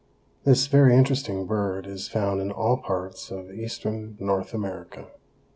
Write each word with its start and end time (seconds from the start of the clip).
_)This 0.45 0.65
very 0.65 0.95
interesting 0.95 1.45
bird 1.45 1.85
is 1.85 2.07
found 2.07 2.41
in 2.41 2.49
all 2.49 2.77
parts 2.77 3.29
of 3.29 3.51
eastern 3.53 4.17
North 4.19 4.51
America. 4.51 5.05